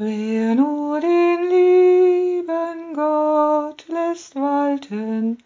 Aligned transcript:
Wer 0.00 0.54
nur 0.54 1.00
den 1.00 1.48
lieben 1.50 2.94
Gott 2.94 3.84
lässt 3.88 4.36
walten 4.36 5.38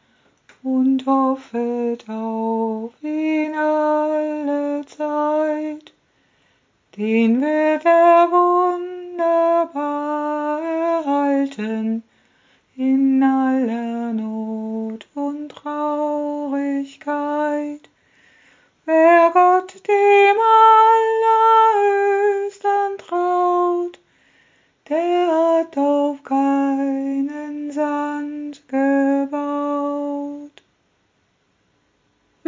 und 0.63 1.07
hoffet 1.07 2.07
auf 2.07 2.93
ihn 3.03 3.55
alle 3.55 4.85
Zeit, 4.85 5.95
den 6.99 7.41
wird 7.41 7.87
er 7.87 8.29
wunderbar 9.17 9.73
erhalten 10.61 12.03
in 12.77 13.21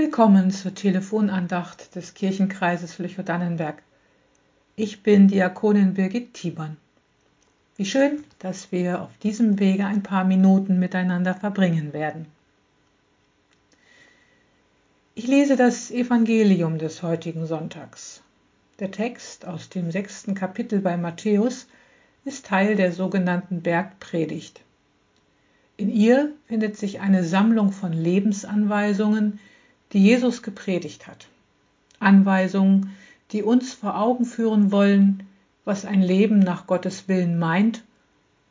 Willkommen 0.04 0.50
zur 0.50 0.74
Telefonandacht 0.74 1.94
des 1.96 2.12
Kirchenkreises 2.12 2.98
Lüchow-Dannenberg. 2.98 3.82
Ich 4.76 5.02
bin 5.02 5.28
Diakonin 5.28 5.94
Birgit 5.94 6.34
Tiebern. 6.34 6.76
Wie 7.78 7.86
schön, 7.86 8.22
dass 8.38 8.70
wir 8.70 9.00
auf 9.00 9.16
diesem 9.22 9.58
Wege 9.58 9.86
ein 9.86 10.02
paar 10.02 10.24
Minuten 10.24 10.78
miteinander 10.78 11.32
verbringen 11.32 11.94
werden. 11.94 12.26
Ich 15.14 15.26
lese 15.26 15.56
das 15.56 15.90
Evangelium 15.90 16.76
des 16.76 17.02
heutigen 17.02 17.46
Sonntags. 17.46 18.22
Der 18.80 18.90
Text 18.90 19.46
aus 19.46 19.70
dem 19.70 19.90
sechsten 19.90 20.34
Kapitel 20.34 20.80
bei 20.80 20.98
Matthäus 20.98 21.66
ist 22.26 22.44
Teil 22.44 22.76
der 22.76 22.92
sogenannten 22.92 23.62
Bergpredigt. 23.62 24.60
In 25.78 25.88
ihr 25.88 26.34
findet 26.46 26.76
sich 26.76 27.00
eine 27.00 27.24
Sammlung 27.24 27.72
von 27.72 27.94
Lebensanweisungen, 27.94 29.40
die 29.94 30.02
Jesus 30.02 30.42
gepredigt 30.42 31.06
hat. 31.06 31.28
Anweisungen, 32.00 32.94
die 33.30 33.42
uns 33.42 33.72
vor 33.72 33.98
Augen 33.98 34.26
führen 34.26 34.70
wollen, 34.70 35.22
was 35.64 35.86
ein 35.86 36.02
Leben 36.02 36.40
nach 36.40 36.66
Gottes 36.66 37.08
Willen 37.08 37.38
meint 37.38 37.82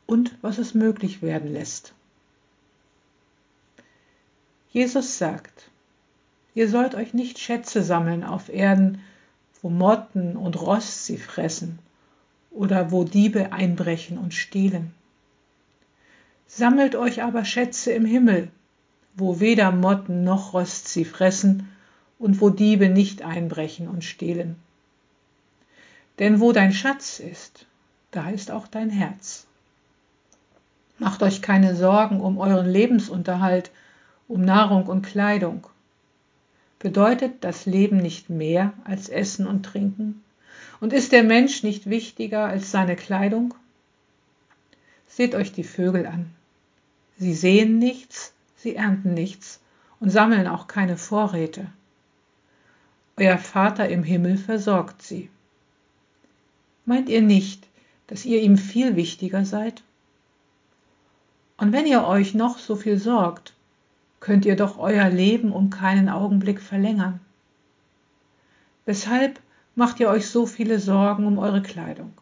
und 0.06 0.36
was 0.42 0.58
es 0.58 0.74
möglich 0.74 1.22
werden 1.22 1.52
lässt. 1.52 1.94
Jesus 4.72 5.18
sagt, 5.18 5.70
ihr 6.54 6.68
sollt 6.68 6.96
euch 6.96 7.14
nicht 7.14 7.38
Schätze 7.38 7.84
sammeln 7.84 8.24
auf 8.24 8.48
Erden, 8.48 9.00
wo 9.62 9.70
Motten 9.70 10.36
und 10.36 10.60
Rost 10.60 11.06
sie 11.06 11.18
fressen 11.18 11.78
oder 12.50 12.90
wo 12.90 13.04
Diebe 13.04 13.52
einbrechen 13.52 14.18
und 14.18 14.34
stehlen. 14.34 14.92
Sammelt 16.46 16.96
euch 16.96 17.22
aber 17.22 17.44
Schätze 17.44 17.92
im 17.92 18.04
Himmel, 18.04 18.50
wo 19.14 19.40
weder 19.40 19.70
Motten 19.70 20.24
noch 20.24 20.52
Rost 20.52 20.88
sie 20.88 21.04
fressen 21.04 21.68
und 22.18 22.40
wo 22.40 22.50
Diebe 22.50 22.88
nicht 22.88 23.22
einbrechen 23.22 23.88
und 23.88 24.04
stehlen. 24.04 24.56
Denn 26.18 26.40
wo 26.40 26.52
dein 26.52 26.72
Schatz 26.72 27.20
ist, 27.20 27.66
da 28.10 28.30
ist 28.30 28.50
auch 28.50 28.66
dein 28.66 28.90
Herz. 28.90 29.46
Macht 30.98 31.22
euch 31.22 31.42
keine 31.42 31.74
Sorgen 31.74 32.20
um 32.20 32.38
euren 32.38 32.68
Lebensunterhalt, 32.68 33.70
um 34.28 34.44
Nahrung 34.44 34.86
und 34.86 35.02
Kleidung. 35.02 35.66
Bedeutet 36.78 37.42
das 37.42 37.66
Leben 37.66 37.96
nicht 37.96 38.30
mehr 38.30 38.72
als 38.84 39.08
Essen 39.08 39.46
und 39.46 39.64
Trinken? 39.64 40.22
Und 40.80 40.92
ist 40.92 41.12
der 41.12 41.24
Mensch 41.24 41.62
nicht 41.62 41.88
wichtiger 41.88 42.46
als 42.46 42.70
seine 42.70 42.94
Kleidung? 42.94 43.54
Seht 45.06 45.34
euch 45.34 45.52
die 45.52 45.64
Vögel 45.64 46.06
an. 46.06 46.30
Sie 47.18 47.34
sehen 47.34 47.78
nichts, 47.78 48.34
sie 48.64 48.76
ernten 48.76 49.12
nichts 49.12 49.60
und 50.00 50.08
sammeln 50.08 50.48
auch 50.48 50.66
keine 50.66 50.96
Vorräte. 50.96 51.66
Euer 53.18 53.38
Vater 53.38 53.88
im 53.90 54.02
Himmel 54.02 54.38
versorgt 54.38 55.02
sie. 55.02 55.28
Meint 56.86 57.10
ihr 57.10 57.20
nicht, 57.20 57.68
dass 58.06 58.24
ihr 58.24 58.40
ihm 58.40 58.56
viel 58.56 58.96
wichtiger 58.96 59.44
seid? 59.44 59.82
Und 61.58 61.72
wenn 61.72 61.86
ihr 61.86 62.06
euch 62.06 62.34
noch 62.34 62.58
so 62.58 62.74
viel 62.74 62.98
sorgt, 62.98 63.52
könnt 64.18 64.46
ihr 64.46 64.56
doch 64.56 64.78
euer 64.78 65.10
Leben 65.10 65.52
um 65.52 65.68
keinen 65.68 66.08
Augenblick 66.08 66.60
verlängern. 66.60 67.20
Weshalb 68.86 69.40
macht 69.74 70.00
ihr 70.00 70.08
euch 70.08 70.26
so 70.26 70.46
viele 70.46 70.80
Sorgen 70.80 71.26
um 71.26 71.38
eure 71.38 71.62
Kleidung? 71.62 72.12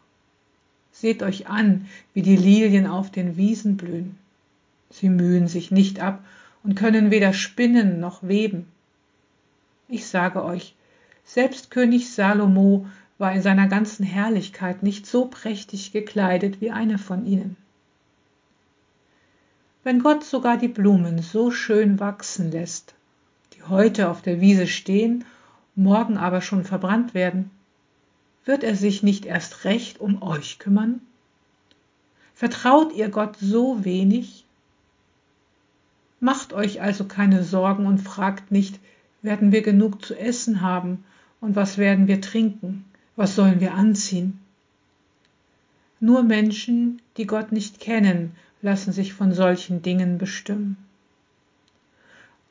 Seht 0.91 1.23
euch 1.23 1.47
an, 1.47 1.87
wie 2.13 2.21
die 2.21 2.35
Lilien 2.35 2.85
auf 2.85 3.11
den 3.11 3.37
Wiesen 3.37 3.77
blühen. 3.77 4.17
Sie 4.93 5.09
mühen 5.09 5.47
sich 5.47 5.71
nicht 5.71 5.99
ab 5.99 6.23
und 6.63 6.75
können 6.75 7.09
weder 7.09 7.33
spinnen 7.33 7.99
noch 7.99 8.21
weben. 8.21 8.67
Ich 9.89 10.05
sage 10.05 10.43
euch, 10.43 10.75
selbst 11.25 11.71
König 11.71 12.11
Salomo 12.11 12.85
war 13.17 13.33
in 13.33 13.41
seiner 13.41 13.67
ganzen 13.67 14.05
Herrlichkeit 14.05 14.83
nicht 14.83 15.07
so 15.07 15.25
prächtig 15.25 15.91
gekleidet 15.91 16.61
wie 16.61 16.71
eine 16.71 16.99
von 16.99 17.25
ihnen. 17.25 17.57
Wenn 19.83 19.99
Gott 19.99 20.23
sogar 20.23 20.57
die 20.57 20.67
Blumen 20.67 21.21
so 21.21 21.49
schön 21.49 21.99
wachsen 21.99 22.51
lässt, 22.51 22.93
die 23.55 23.63
heute 23.63 24.09
auf 24.09 24.21
der 24.21 24.41
Wiese 24.41 24.67
stehen, 24.67 25.25
morgen 25.75 26.17
aber 26.17 26.41
schon 26.41 26.65
verbrannt 26.65 27.13
werden, 27.13 27.49
wird 28.45 28.63
er 28.63 28.75
sich 28.75 29.01
nicht 29.01 29.25
erst 29.25 29.65
recht 29.65 29.99
um 29.99 30.21
euch 30.21 30.59
kümmern? 30.59 31.01
Vertraut 32.35 32.93
ihr 32.93 33.09
Gott 33.09 33.37
so 33.39 33.83
wenig? 33.83 34.42
Macht 36.23 36.53
euch 36.53 36.81
also 36.81 37.03
keine 37.03 37.43
Sorgen 37.43 37.85
und 37.85 37.97
fragt 37.97 38.49
nicht, 38.49 38.79
werden 39.21 39.51
wir 39.51 39.61
genug 39.61 40.05
zu 40.05 40.17
essen 40.17 40.61
haben 40.61 41.03
und 41.41 41.57
was 41.57 41.77
werden 41.77 42.07
wir 42.07 42.21
trinken? 42.21 42.85
Was 43.17 43.35
sollen 43.35 43.59
wir 43.59 43.73
anziehen? 43.73 44.39
Nur 45.99 46.23
Menschen, 46.23 47.01
die 47.17 47.27
Gott 47.27 47.51
nicht 47.51 47.81
kennen, 47.81 48.37
lassen 48.61 48.93
sich 48.93 49.13
von 49.13 49.33
solchen 49.33 49.81
Dingen 49.81 50.17
bestimmen. 50.17 50.77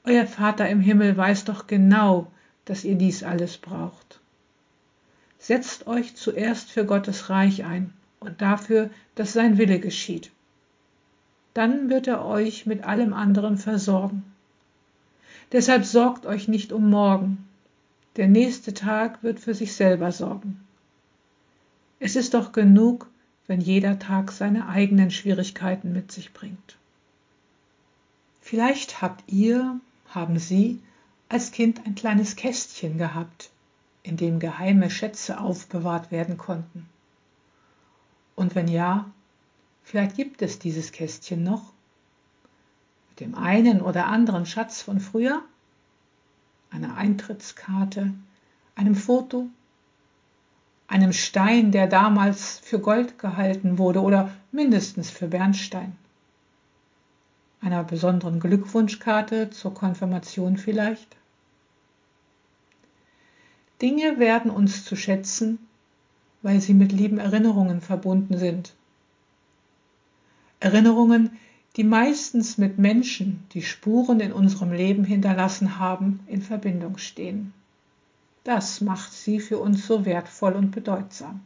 Euer 0.05 0.27
Vater 0.27 0.69
im 0.69 0.81
Himmel 0.83 1.17
weiß 1.17 1.47
doch 1.47 1.67
genau, 1.67 2.31
dass 2.67 2.85
ihr 2.85 2.97
dies 2.97 3.23
alles 3.23 3.57
braucht. 3.57 4.21
Setzt 5.39 5.87
euch 5.87 6.15
zuerst 6.15 6.71
für 6.71 6.85
Gottes 6.85 7.31
Reich 7.31 7.65
ein 7.65 7.95
und 8.21 8.43
dafür, 8.43 8.91
dass 9.15 9.33
sein 9.33 9.57
Wille 9.57 9.81
geschieht. 9.81 10.31
Dann 11.55 11.91
wird 11.91 12.07
er 12.07 12.25
euch 12.25 12.67
mit 12.67 12.85
allem 12.85 13.13
anderen 13.13 13.59
versorgen. 13.59 14.25
Deshalb 15.53 15.85
sorgt 15.85 16.25
euch 16.25 16.49
nicht 16.49 16.73
um 16.73 16.89
morgen, 16.89 17.47
der 18.17 18.29
nächste 18.29 18.75
Tag 18.75 19.23
wird 19.23 19.41
für 19.41 19.55
sich 19.55 19.75
selber 19.75 20.13
sorgen. 20.13 20.61
Es 21.99 22.17
ist 22.17 22.35
doch 22.35 22.53
genug, 22.53 23.09
wenn 23.47 23.61
jeder 23.61 23.99
Tag 23.99 24.33
seine 24.33 24.69
eigenen 24.69 25.11
Schwierigkeiten 25.11 25.93
mit 25.93 26.11
sich 26.11 26.33
bringt. 26.33 26.77
Vielleicht 28.41 29.03
habt 29.03 29.25
ihr, 29.31 29.79
haben 30.09 30.39
Sie, 30.39 30.81
als 31.29 31.53
Kind 31.53 31.87
ein 31.87 31.95
kleines 31.95 32.37
Kästchen 32.37 32.99
gehabt, 32.99 33.51
in 34.03 34.17
dem 34.17 34.41
geheime 34.41 34.91
Schätze 34.91 35.41
aufbewahrt 35.41 36.11
werden 36.11 36.37
konnten. 36.37 36.89
Und 38.35 38.55
wenn 38.55 38.69
ja, 38.69 39.07
vielleicht 39.83 40.17
gibt 40.17 40.43
es 40.43 40.59
dieses 40.59 40.93
Kästchen 40.93 41.43
noch. 41.43 41.73
Mit 43.11 43.21
dem 43.21 43.35
einen 43.35 43.81
oder 43.81 44.07
anderen 44.07 44.47
Schatz 44.47 44.83
von 44.83 45.01
früher. 45.01 45.43
Einer 46.71 46.97
Eintrittskarte, 46.97 48.15
einem 48.75 48.95
Foto, 48.95 49.49
einem 50.93 51.13
Stein, 51.13 51.73
der 51.73 51.87
damals 51.87 52.59
für 52.59 52.79
Gold 52.79 53.19
gehalten 53.19 53.79
wurde 53.79 54.03
oder 54.03 54.31
mindestens 54.51 55.11
für 55.11 55.29
Bernstein, 55.29 55.97
einer 57.63 57.83
besonderen 57.83 58.41
Glückwunschkarte 58.41 59.51
zur 59.51 59.73
Konfirmation 59.73 60.59
vielleicht. 60.59 61.17
Dinge 63.81 64.19
werden 64.19 64.51
uns 64.51 64.85
zu 64.85 64.95
schätzen, 64.95 65.59
weil 66.43 66.61
sie 66.61 66.75
mit 66.75 66.93
lieben 66.93 67.19
Erinnerungen 67.19 67.81
verbunden 67.81 68.37
sind. 68.37 68.75
Erinnerungen, 70.63 71.39
die 71.77 71.83
meistens 71.83 72.57
mit 72.57 72.79
Menschen, 72.79 73.43
die 73.53 73.63
Spuren 73.63 74.21
in 74.21 74.33
unserem 74.33 74.73
Leben 74.73 75.05
hinterlassen 75.05 75.81
haben, 75.81 76.21
in 76.29 76.41
Verbindung 76.41 76.99
stehen. 76.99 77.53
Das 78.45 78.81
macht 78.81 79.13
sie 79.13 79.41
für 79.41 79.59
uns 79.59 79.87
so 79.87 80.05
wertvoll 80.05 80.53
und 80.53 80.71
bedeutsam. 80.71 81.41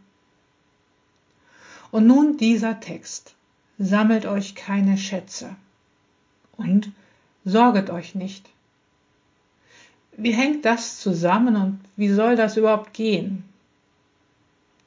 Und 1.91 2.07
nun 2.07 2.37
dieser 2.37 2.79
Text. 2.81 3.35
Sammelt 3.79 4.25
euch 4.25 4.55
keine 4.55 4.97
Schätze 4.97 5.55
und 6.57 6.93
sorget 7.45 7.91
euch 7.91 8.15
nicht. 8.15 8.49
Wie 10.17 10.33
hängt 10.33 10.65
das 10.65 10.99
zusammen 10.99 11.57
und 11.57 11.81
wie 11.95 12.09
soll 12.09 12.37
das 12.37 12.57
überhaupt 12.57 12.95
gehen? 12.95 13.45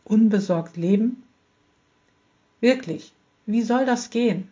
Unbesorgt 0.06 0.76
leben? 0.76 1.22
Wirklich, 2.62 3.14
wie 3.50 3.64
soll 3.64 3.84
das 3.84 4.12
gehen? 4.12 4.48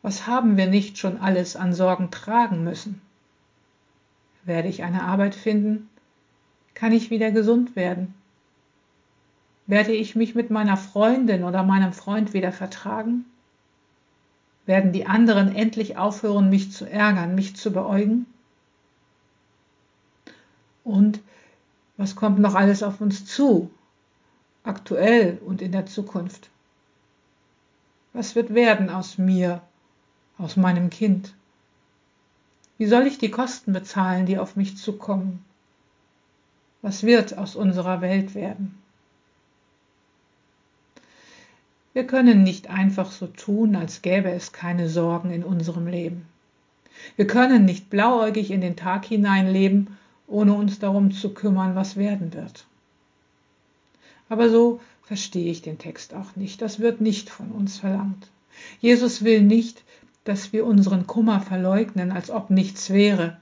Was 0.00 0.26
haben 0.26 0.56
wir 0.56 0.66
nicht 0.66 0.96
schon 0.96 1.18
alles 1.18 1.56
an 1.56 1.74
Sorgen 1.74 2.10
tragen 2.10 2.64
müssen? 2.64 3.02
Werde 4.44 4.68
ich 4.68 4.82
eine 4.82 5.02
Arbeit 5.02 5.34
finden? 5.34 5.90
Kann 6.72 6.92
ich 6.92 7.10
wieder 7.10 7.30
gesund 7.30 7.76
werden? 7.76 8.14
Werde 9.66 9.92
ich 9.92 10.16
mich 10.16 10.34
mit 10.34 10.48
meiner 10.48 10.78
Freundin 10.78 11.44
oder 11.44 11.62
meinem 11.62 11.92
Freund 11.92 12.32
wieder 12.32 12.50
vertragen? 12.50 13.26
Werden 14.64 14.92
die 14.92 15.04
anderen 15.04 15.54
endlich 15.54 15.98
aufhören, 15.98 16.48
mich 16.48 16.72
zu 16.72 16.90
ärgern, 16.90 17.34
mich 17.34 17.56
zu 17.56 17.72
beäugen? 17.72 18.24
Und 20.82 21.20
was 21.98 22.16
kommt 22.16 22.38
noch 22.38 22.54
alles 22.54 22.82
auf 22.82 23.02
uns 23.02 23.26
zu, 23.26 23.70
aktuell 24.64 25.38
und 25.44 25.60
in 25.60 25.72
der 25.72 25.84
Zukunft? 25.84 26.49
Was 28.12 28.34
wird 28.34 28.54
werden 28.54 28.90
aus 28.90 29.18
mir, 29.18 29.60
aus 30.38 30.56
meinem 30.56 30.90
Kind? 30.90 31.34
Wie 32.78 32.86
soll 32.86 33.06
ich 33.06 33.18
die 33.18 33.30
Kosten 33.30 33.72
bezahlen, 33.72 34.26
die 34.26 34.38
auf 34.38 34.56
mich 34.56 34.76
zukommen? 34.76 35.44
Was 36.82 37.02
wird 37.02 37.36
aus 37.36 37.56
unserer 37.56 38.00
Welt 38.00 38.34
werden? 38.34 38.78
Wir 41.92 42.06
können 42.06 42.42
nicht 42.42 42.70
einfach 42.70 43.10
so 43.10 43.26
tun, 43.26 43.76
als 43.76 44.00
gäbe 44.00 44.30
es 44.30 44.52
keine 44.52 44.88
Sorgen 44.88 45.30
in 45.30 45.44
unserem 45.44 45.86
Leben. 45.86 46.26
Wir 47.16 47.26
können 47.26 47.64
nicht 47.64 47.90
blauäugig 47.90 48.50
in 48.50 48.60
den 48.60 48.76
Tag 48.76 49.04
hineinleben 49.04 49.96
ohne 50.30 50.54
uns 50.54 50.78
darum 50.78 51.10
zu 51.10 51.34
kümmern, 51.34 51.74
was 51.74 51.96
werden 51.96 52.32
wird. 52.32 52.64
Aber 54.28 54.48
so 54.48 54.80
verstehe 55.10 55.50
ich 55.50 55.60
den 55.60 55.78
Text 55.78 56.14
auch 56.14 56.36
nicht. 56.36 56.62
Das 56.62 56.78
wird 56.78 57.00
nicht 57.00 57.30
von 57.30 57.50
uns 57.50 57.78
verlangt. 57.78 58.28
Jesus 58.78 59.24
will 59.24 59.42
nicht, 59.42 59.82
dass 60.22 60.52
wir 60.52 60.64
unseren 60.64 61.08
Kummer 61.08 61.40
verleugnen, 61.40 62.12
als 62.12 62.30
ob 62.30 62.48
nichts 62.48 62.90
wäre. 62.90 63.36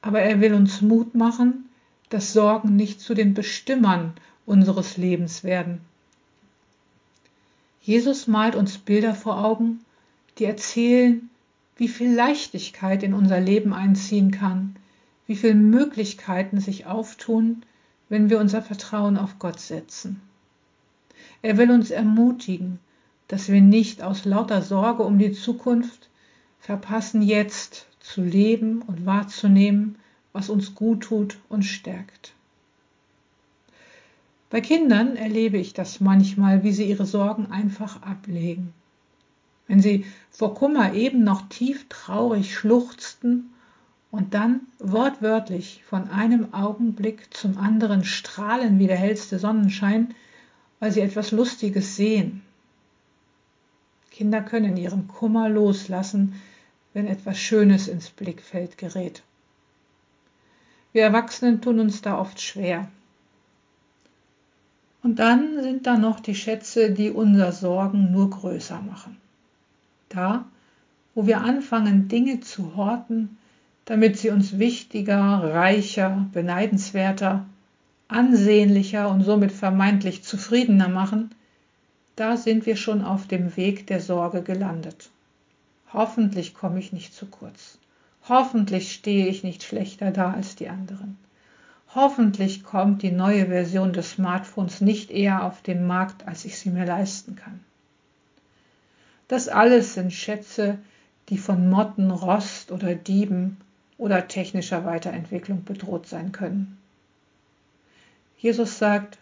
Aber 0.00 0.22
er 0.22 0.40
will 0.40 0.54
uns 0.54 0.80
Mut 0.80 1.14
machen, 1.14 1.68
dass 2.08 2.32
Sorgen 2.32 2.76
nicht 2.76 3.02
zu 3.02 3.12
den 3.12 3.34
Bestimmern 3.34 4.14
unseres 4.46 4.96
Lebens 4.96 5.44
werden. 5.44 5.82
Jesus 7.82 8.26
malt 8.26 8.54
uns 8.54 8.78
Bilder 8.78 9.14
vor 9.14 9.44
Augen, 9.44 9.84
die 10.38 10.46
erzählen, 10.46 11.28
wie 11.76 11.88
viel 11.88 12.14
Leichtigkeit 12.14 13.02
in 13.02 13.12
unser 13.12 13.38
Leben 13.38 13.74
einziehen 13.74 14.30
kann, 14.30 14.76
wie 15.26 15.36
viele 15.36 15.56
Möglichkeiten 15.56 16.58
sich 16.58 16.86
auftun, 16.86 17.66
wenn 18.08 18.30
wir 18.30 18.40
unser 18.40 18.62
Vertrauen 18.62 19.18
auf 19.18 19.38
Gott 19.38 19.60
setzen. 19.60 20.22
Er 21.44 21.58
will 21.58 21.70
uns 21.70 21.90
ermutigen, 21.90 22.78
dass 23.28 23.50
wir 23.50 23.60
nicht 23.60 24.02
aus 24.02 24.24
lauter 24.24 24.62
Sorge 24.62 25.02
um 25.02 25.18
die 25.18 25.32
Zukunft 25.32 26.08
verpassen, 26.58 27.20
jetzt 27.20 27.86
zu 28.00 28.22
leben 28.22 28.80
und 28.80 29.04
wahrzunehmen, 29.04 29.96
was 30.32 30.48
uns 30.48 30.74
gut 30.74 31.02
tut 31.02 31.36
und 31.50 31.62
stärkt. 31.64 32.32
Bei 34.48 34.62
Kindern 34.62 35.16
erlebe 35.16 35.58
ich 35.58 35.74
das 35.74 36.00
manchmal, 36.00 36.64
wie 36.64 36.72
sie 36.72 36.88
ihre 36.88 37.04
Sorgen 37.04 37.50
einfach 37.50 38.00
ablegen. 38.00 38.72
Wenn 39.68 39.80
sie 39.80 40.06
vor 40.30 40.54
Kummer 40.54 40.94
eben 40.94 41.24
noch 41.24 41.50
tief 41.50 41.84
traurig 41.90 42.54
schluchzten 42.54 43.50
und 44.10 44.32
dann 44.32 44.60
wortwörtlich 44.78 45.82
von 45.86 46.08
einem 46.08 46.54
Augenblick 46.54 47.34
zum 47.34 47.58
anderen 47.58 48.02
strahlen 48.02 48.78
wie 48.78 48.86
der 48.86 48.96
hellste 48.96 49.38
Sonnenschein, 49.38 50.14
weil 50.84 50.92
sie 50.92 51.00
etwas 51.00 51.30
Lustiges 51.30 51.96
sehen. 51.96 52.42
Kinder 54.10 54.42
können 54.42 54.76
ihren 54.76 55.08
Kummer 55.08 55.48
loslassen, 55.48 56.34
wenn 56.92 57.06
etwas 57.06 57.38
Schönes 57.38 57.88
ins 57.88 58.10
Blickfeld 58.10 58.76
gerät. 58.76 59.22
Wir 60.92 61.04
Erwachsenen 61.04 61.62
tun 61.62 61.80
uns 61.80 62.02
da 62.02 62.18
oft 62.18 62.38
schwer. 62.38 62.88
Und 65.02 65.20
dann 65.20 65.62
sind 65.62 65.86
da 65.86 65.96
noch 65.96 66.20
die 66.20 66.34
Schätze, 66.34 66.90
die 66.90 67.10
unser 67.10 67.52
Sorgen 67.52 68.12
nur 68.12 68.28
größer 68.28 68.82
machen. 68.82 69.16
Da, 70.10 70.44
wo 71.14 71.26
wir 71.26 71.40
anfangen, 71.40 72.08
Dinge 72.08 72.40
zu 72.40 72.76
horten, 72.76 73.38
damit 73.86 74.18
sie 74.18 74.28
uns 74.28 74.58
wichtiger, 74.58 75.50
reicher, 75.54 76.28
beneidenswerter, 76.34 77.46
ansehnlicher 78.08 79.08
und 79.08 79.22
somit 79.22 79.52
vermeintlich 79.52 80.22
zufriedener 80.22 80.88
machen, 80.88 81.30
da 82.16 82.36
sind 82.36 82.66
wir 82.66 82.76
schon 82.76 83.02
auf 83.02 83.26
dem 83.26 83.56
Weg 83.56 83.86
der 83.86 84.00
Sorge 84.00 84.42
gelandet. 84.42 85.10
Hoffentlich 85.92 86.54
komme 86.54 86.78
ich 86.78 86.92
nicht 86.92 87.14
zu 87.14 87.26
kurz. 87.26 87.78
Hoffentlich 88.28 88.92
stehe 88.92 89.26
ich 89.26 89.44
nicht 89.44 89.62
schlechter 89.62 90.10
da 90.10 90.32
als 90.32 90.56
die 90.56 90.68
anderen. 90.68 91.18
Hoffentlich 91.94 92.64
kommt 92.64 93.02
die 93.02 93.12
neue 93.12 93.46
Version 93.46 93.92
des 93.92 94.12
Smartphones 94.12 94.80
nicht 94.80 95.10
eher 95.10 95.44
auf 95.44 95.62
den 95.62 95.86
Markt, 95.86 96.26
als 96.26 96.44
ich 96.44 96.58
sie 96.58 96.70
mir 96.70 96.86
leisten 96.86 97.36
kann. 97.36 97.60
Das 99.28 99.48
alles 99.48 99.94
sind 99.94 100.12
Schätze, 100.12 100.78
die 101.28 101.38
von 101.38 101.70
Motten, 101.70 102.10
Rost 102.10 102.72
oder 102.72 102.94
Dieben 102.94 103.58
oder 103.96 104.28
technischer 104.28 104.84
Weiterentwicklung 104.84 105.64
bedroht 105.64 106.06
sein 106.06 106.32
können. 106.32 106.78
Jesus 108.38 108.78
sagt, 108.78 109.18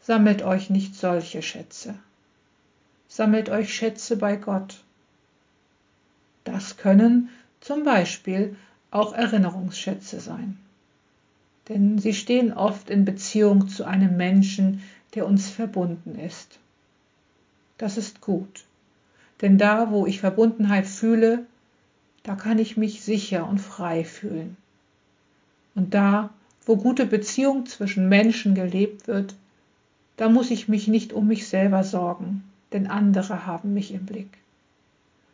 sammelt 0.00 0.42
euch 0.42 0.70
nicht 0.70 0.94
solche 0.94 1.42
Schätze, 1.42 1.94
sammelt 3.08 3.48
euch 3.48 3.74
Schätze 3.74 4.16
bei 4.16 4.36
Gott. 4.36 4.82
Das 6.44 6.76
können 6.76 7.28
zum 7.60 7.84
Beispiel 7.84 8.56
auch 8.90 9.12
Erinnerungsschätze 9.12 10.20
sein, 10.20 10.58
denn 11.68 11.98
sie 11.98 12.14
stehen 12.14 12.52
oft 12.52 12.90
in 12.90 13.04
Beziehung 13.04 13.68
zu 13.68 13.84
einem 13.84 14.16
Menschen, 14.16 14.82
der 15.14 15.26
uns 15.26 15.50
verbunden 15.50 16.18
ist. 16.18 16.58
Das 17.76 17.96
ist 17.96 18.20
gut, 18.20 18.64
denn 19.40 19.58
da, 19.58 19.90
wo 19.90 20.06
ich 20.06 20.20
Verbundenheit 20.20 20.86
fühle, 20.86 21.46
da 22.22 22.34
kann 22.34 22.58
ich 22.58 22.76
mich 22.76 23.02
sicher 23.02 23.48
und 23.48 23.58
frei 23.58 24.04
fühlen. 24.04 24.56
Und 25.74 25.94
da, 25.94 26.30
wo 26.68 26.76
gute 26.76 27.06
Beziehung 27.06 27.64
zwischen 27.64 28.10
Menschen 28.10 28.54
gelebt 28.54 29.08
wird, 29.08 29.34
da 30.18 30.28
muss 30.28 30.50
ich 30.50 30.68
mich 30.68 30.86
nicht 30.86 31.14
um 31.14 31.26
mich 31.26 31.48
selber 31.48 31.82
sorgen, 31.82 32.44
denn 32.72 32.86
andere 32.86 33.46
haben 33.46 33.72
mich 33.72 33.92
im 33.94 34.04
Blick. 34.04 34.28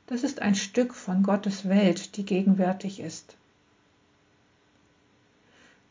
Das 0.07 0.23
ist 0.23 0.41
ein 0.41 0.55
Stück 0.55 0.95
von 0.95 1.25
Gottes 1.25 1.69
Welt, 1.69 2.17
die 2.17 2.25
gegenwärtig 2.25 3.01
ist. 3.01 3.35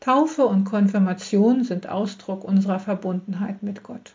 Taufe 0.00 0.46
und 0.46 0.64
Konfirmation 0.64 1.62
sind 1.62 1.88
Ausdruck 1.88 2.42
unserer 2.42 2.80
Verbundenheit 2.80 3.62
mit 3.62 3.82
Gott. 3.82 4.14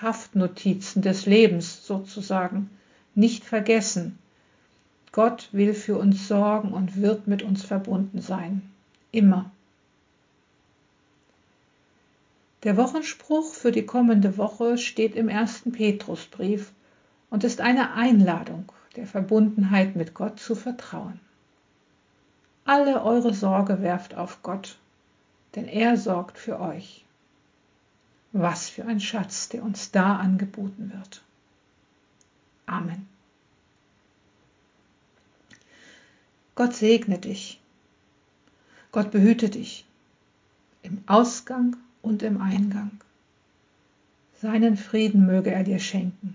Haftnotizen 0.00 1.00
des 1.00 1.24
Lebens 1.24 1.86
sozusagen, 1.86 2.68
nicht 3.14 3.44
vergessen, 3.44 4.18
Gott 5.10 5.48
will 5.52 5.72
für 5.72 5.96
uns 5.96 6.28
sorgen 6.28 6.72
und 6.72 7.00
wird 7.00 7.28
mit 7.28 7.42
uns 7.42 7.62
verbunden 7.62 8.20
sein. 8.20 8.62
Immer. 9.10 9.50
Der 12.62 12.76
Wochenspruch 12.76 13.54
für 13.54 13.72
die 13.72 13.86
kommende 13.86 14.36
Woche 14.36 14.78
steht 14.78 15.16
im 15.16 15.28
ersten 15.28 15.72
Petrusbrief 15.72 16.72
und 17.28 17.42
ist 17.42 17.60
eine 17.60 17.94
Einladung, 17.94 18.70
der 18.94 19.06
Verbundenheit 19.06 19.96
mit 19.96 20.14
Gott 20.14 20.38
zu 20.38 20.54
vertrauen. 20.54 21.18
Alle 22.64 23.02
eure 23.02 23.34
Sorge 23.34 23.82
werft 23.82 24.14
auf 24.14 24.42
Gott, 24.42 24.78
denn 25.56 25.66
er 25.66 25.96
sorgt 25.96 26.38
für 26.38 26.60
euch. 26.60 27.04
Was 28.30 28.68
für 28.68 28.84
ein 28.84 29.00
Schatz, 29.00 29.48
der 29.48 29.64
uns 29.64 29.90
da 29.90 30.16
angeboten 30.16 30.92
wird. 30.94 31.22
Amen. 32.66 33.08
Gott 36.54 36.74
segne 36.74 37.18
dich. 37.18 37.60
Gott 38.92 39.10
behüte 39.10 39.50
dich 39.50 39.84
im 40.82 41.02
Ausgang 41.06 41.76
und 42.02 42.22
im 42.22 42.40
Eingang. 42.40 42.90
Seinen 44.40 44.76
Frieden 44.76 45.24
möge 45.24 45.50
er 45.50 45.62
dir 45.62 45.78
schenken. 45.78 46.34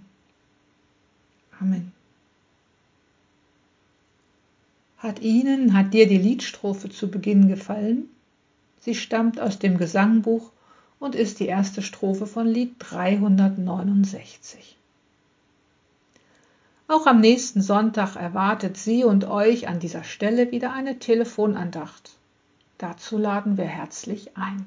Amen. 1.60 1.92
Hat 4.98 5.20
Ihnen, 5.20 5.74
hat 5.74 5.94
dir 5.94 6.08
die 6.08 6.18
Liedstrophe 6.18 6.90
zu 6.90 7.12
Beginn 7.12 7.48
gefallen? 7.48 8.10
Sie 8.80 8.96
stammt 8.96 9.40
aus 9.40 9.60
dem 9.60 9.78
Gesangbuch 9.78 10.52
und 11.00 11.16
ist 11.16 11.40
die 11.40 11.46
erste 11.46 11.82
Strophe 11.82 12.26
von 12.26 12.48
Lied 12.48 12.76
369. 12.80 14.78
Auch 16.88 17.06
am 17.06 17.20
nächsten 17.20 17.62
Sonntag 17.62 18.16
erwartet 18.16 18.78
Sie 18.78 19.04
und 19.04 19.26
euch 19.26 19.68
an 19.68 19.80
dieser 19.80 20.04
Stelle 20.04 20.52
wieder 20.52 20.72
eine 20.72 21.00
Telefonandacht. 21.00 22.16
Dazu 22.78 23.18
laden 23.18 23.58
wir 23.58 23.66
herzlich 23.66 24.38
ein. 24.38 24.66